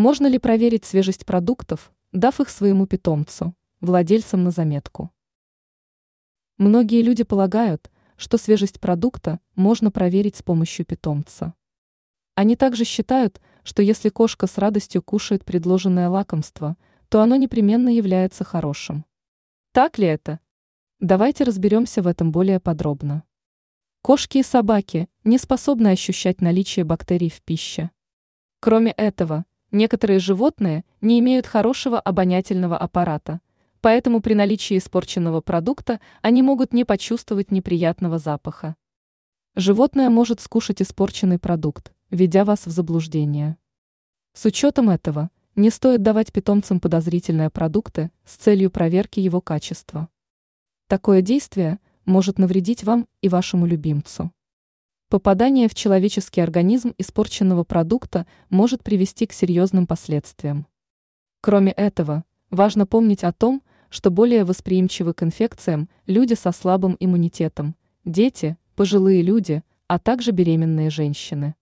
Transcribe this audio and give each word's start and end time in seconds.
Можно 0.00 0.28
ли 0.28 0.38
проверить 0.38 0.86
свежесть 0.86 1.26
продуктов, 1.26 1.92
дав 2.10 2.40
их 2.40 2.48
своему 2.48 2.86
питомцу, 2.86 3.54
владельцам 3.82 4.42
на 4.44 4.50
заметку? 4.50 5.10
Многие 6.56 7.02
люди 7.02 7.22
полагают, 7.22 7.90
что 8.16 8.38
свежесть 8.38 8.80
продукта 8.80 9.40
можно 9.56 9.90
проверить 9.90 10.36
с 10.36 10.42
помощью 10.42 10.86
питомца. 10.86 11.52
Они 12.34 12.56
также 12.56 12.84
считают, 12.84 13.42
что 13.62 13.82
если 13.82 14.08
кошка 14.08 14.46
с 14.46 14.56
радостью 14.56 15.02
кушает 15.02 15.44
предложенное 15.44 16.08
лакомство, 16.08 16.78
то 17.10 17.20
оно 17.20 17.36
непременно 17.36 17.90
является 17.90 18.42
хорошим. 18.42 19.04
Так 19.72 19.98
ли 19.98 20.06
это? 20.06 20.40
Давайте 21.00 21.44
разберемся 21.44 22.00
в 22.00 22.06
этом 22.06 22.32
более 22.32 22.58
подробно. 22.58 23.24
Кошки 24.00 24.38
и 24.38 24.42
собаки 24.42 25.10
не 25.24 25.36
способны 25.36 25.88
ощущать 25.88 26.40
наличие 26.40 26.86
бактерий 26.86 27.28
в 27.28 27.42
пище. 27.42 27.90
Кроме 28.60 28.92
этого, 28.92 29.44
некоторые 29.70 30.18
животные 30.18 30.84
не 31.00 31.18
имеют 31.20 31.46
хорошего 31.46 32.00
обонятельного 32.00 32.76
аппарата, 32.76 33.40
поэтому 33.80 34.20
при 34.20 34.34
наличии 34.34 34.78
испорченного 34.78 35.40
продукта 35.40 36.00
они 36.22 36.42
могут 36.42 36.72
не 36.72 36.84
почувствовать 36.84 37.50
неприятного 37.50 38.18
запаха. 38.18 38.76
Животное 39.54 40.10
может 40.10 40.40
скушать 40.40 40.82
испорченный 40.82 41.38
продукт, 41.38 41.92
ведя 42.10 42.44
вас 42.44 42.66
в 42.66 42.70
заблуждение. 42.70 43.56
С 44.32 44.44
учетом 44.44 44.90
этого, 44.90 45.30
не 45.56 45.70
стоит 45.70 46.02
давать 46.02 46.32
питомцам 46.32 46.80
подозрительные 46.80 47.50
продукты 47.50 48.10
с 48.24 48.36
целью 48.36 48.70
проверки 48.70 49.20
его 49.20 49.40
качества. 49.40 50.08
Такое 50.86 51.22
действие– 51.22 51.78
может 52.10 52.38
навредить 52.38 52.84
вам 52.84 53.06
и 53.20 53.28
вашему 53.28 53.66
любимцу. 53.66 54.32
Попадание 55.10 55.68
в 55.68 55.74
человеческий 55.74 56.40
организм 56.40 56.94
испорченного 56.96 57.64
продукта 57.64 58.28
может 58.48 58.84
привести 58.84 59.26
к 59.26 59.32
серьезным 59.32 59.88
последствиям. 59.88 60.68
Кроме 61.40 61.72
этого, 61.72 62.22
важно 62.50 62.86
помнить 62.86 63.24
о 63.24 63.32
том, 63.32 63.60
что 63.88 64.12
более 64.12 64.44
восприимчивы 64.44 65.12
к 65.12 65.24
инфекциям 65.24 65.88
люди 66.06 66.34
со 66.34 66.52
слабым 66.52 66.96
иммунитетом, 67.00 67.74
дети, 68.04 68.56
пожилые 68.76 69.22
люди, 69.22 69.64
а 69.88 69.98
также 69.98 70.30
беременные 70.30 70.90
женщины. 70.90 71.56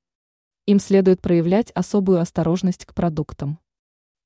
Им 0.66 0.78
следует 0.78 1.22
проявлять 1.22 1.70
особую 1.70 2.20
осторожность 2.20 2.84
к 2.84 2.92
продуктам. 2.92 3.58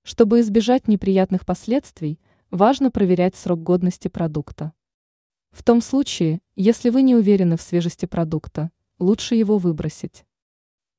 Чтобы 0.02 0.41
избежать 0.41 0.88
неприятных 0.88 1.47
последствий, 1.47 2.19
важно 2.50 2.91
проверять 2.91 3.36
срок 3.36 3.62
годности 3.62 4.08
продукта. 4.08 4.72
В 5.52 5.62
том 5.62 5.80
случае, 5.80 6.41
если 6.56 6.91
вы 6.91 7.02
не 7.02 7.14
уверены 7.14 7.56
в 7.56 7.62
свежести 7.62 8.06
продукта, 8.06 8.72
лучше 9.03 9.34
его 9.34 9.58
выбросить. 9.58 10.25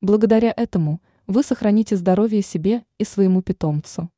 Благодаря 0.01 0.53
этому 0.55 1.01
вы 1.25 1.41
сохраните 1.41 1.95
здоровье 1.95 2.41
себе 2.41 2.83
и 2.97 3.05
своему 3.05 3.41
питомцу. 3.41 4.09